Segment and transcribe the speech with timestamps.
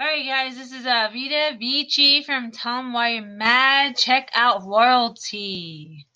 [0.00, 3.98] Alright guys, this is uh, Vita Vici from Tom Why You're Mad.
[3.98, 6.06] Check out Royalty.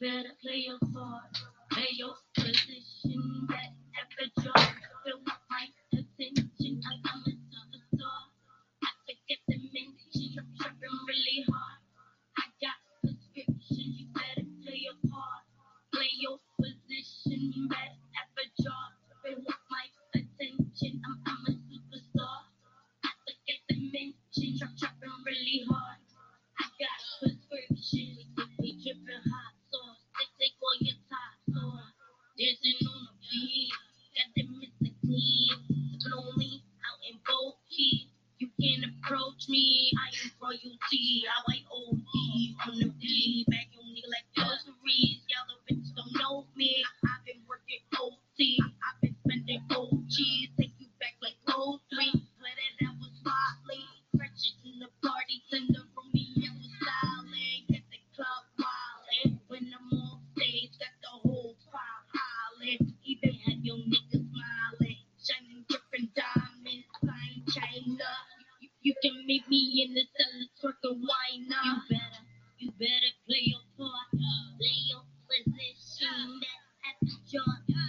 [0.00, 1.36] Better play your part,
[1.70, 3.46] play your position.
[3.50, 4.69] That
[16.20, 16.49] play
[69.02, 71.62] can meet me in the cellar twerking wine now.
[71.64, 72.22] You better,
[72.58, 74.08] you better play your part.
[74.12, 76.40] Play your position.
[76.40, 77.14] That at the.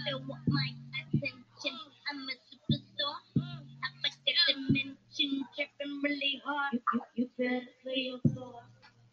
[0.06, 1.78] They want my attention.
[2.10, 3.16] I'm a superstar.
[3.38, 5.44] I forget to mention.
[5.56, 6.74] Tripping really hard.
[6.74, 8.64] You, you, you better play your part.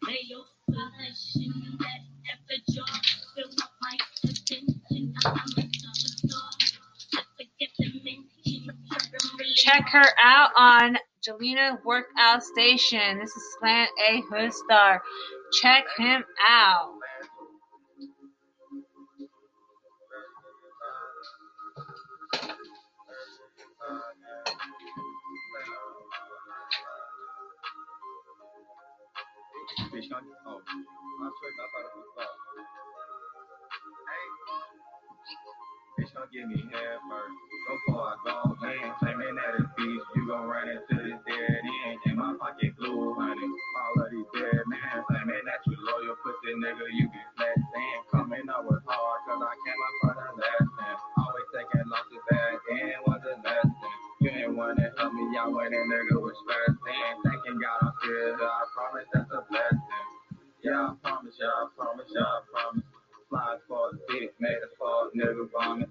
[0.04, 1.78] Play your position.
[1.80, 2.82] That at the.
[3.36, 5.14] They want my attention.
[5.24, 6.50] I'm a superstar.
[7.14, 8.70] I forget to mention.
[9.56, 13.18] Check her out on Jelena Workout Station.
[13.18, 15.02] This is Slant A Hood Star.
[15.60, 16.94] Check him out.
[35.98, 37.34] Bitch, don't give me head first.
[37.86, 39.59] Before I go in, claiming that
[47.10, 48.02] nigga, you get.
[48.12, 50.96] Coming up was hard, cause I came up for the lesson.
[51.18, 53.74] Always taking losses back in was a lesson.
[54.20, 57.16] You ain't wanna help me out when a nigga was stressing.
[57.24, 59.82] Thanking God I'm here, I promise that's a blessing.
[60.64, 62.86] Yeah, I promise, yeah, I promise, yeah, I promise.
[63.30, 65.90] Flies for the dick, made a fall, nigga vomit.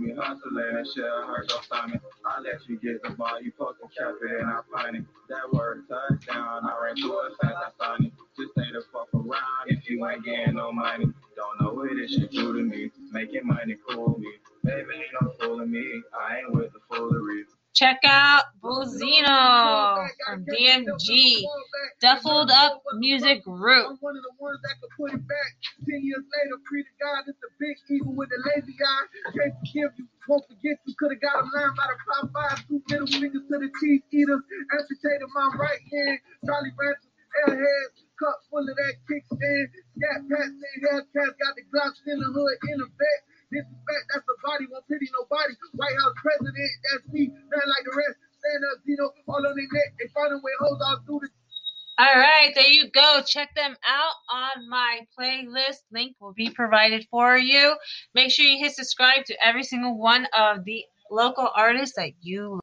[0.00, 2.02] Me hustling and shit hurt your stomach.
[2.26, 5.04] I let you get the ball, you supposed to cap it and I find it.
[5.28, 8.12] That word touchdown, I ran through it fast, I signed it.
[8.38, 11.06] Just stay the fuck around if you ain't getting no money.
[11.36, 12.90] Don't know what this shit do to me.
[13.12, 14.32] Making money cool me.
[14.64, 16.02] Baby, ain't no fooling me.
[16.18, 17.44] I ain't with the foolery.
[17.74, 21.42] Check out Bozino from DMG.
[22.00, 23.98] Duffled Up Music Group.
[26.10, 29.06] Years later, pre to God, it's the big eagle with the lazy eye.
[29.30, 30.90] Can't forgive you, won't forget you.
[30.98, 32.66] Could have got him lying by the Popeyes.
[32.66, 34.42] Two middle fingers to the cheese eaters.
[34.74, 36.18] Amputated my right hand.
[36.42, 37.14] Jolly Ranchers,
[37.46, 37.94] airheads.
[38.18, 39.66] Cup full of that kickstand.
[39.94, 41.38] Scat pats and Hellcats.
[41.38, 43.20] Got the Glocks in the hood in the back.
[43.54, 44.66] Disrespect, that's the body.
[44.66, 45.54] Won't pity nobody.
[45.78, 47.30] White House president, that's me.
[47.30, 48.18] Nothing like the rest.
[48.42, 49.90] Stand up, Zeno, all on their neck.
[49.98, 51.30] They find a way hoes all through the
[52.00, 53.20] All right, there you go.
[53.26, 55.80] Check them out on my playlist.
[55.92, 57.76] Link will be provided for you.
[58.14, 62.54] Make sure you hit subscribe to every single one of the local artists that you